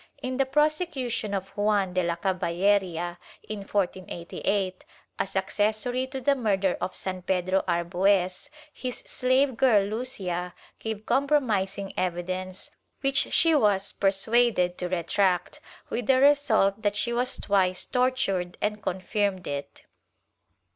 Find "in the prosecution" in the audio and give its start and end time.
0.19-1.31